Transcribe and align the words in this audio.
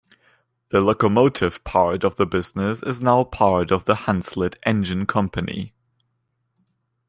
The 0.69 0.81
locomotive 0.81 1.63
part 1.63 2.03
of 2.03 2.15
the 2.15 2.25
business 2.25 2.81
is 2.81 3.03
now 3.03 3.23
part 3.23 3.69
of 3.69 3.85
the 3.85 3.93
Hunslet 3.93 4.55
Engine 4.65 5.05
Company. 5.05 5.73